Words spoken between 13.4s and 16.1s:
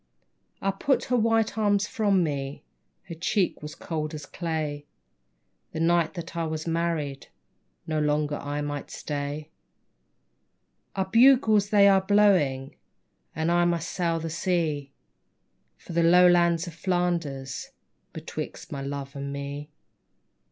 I must sail the sea, For the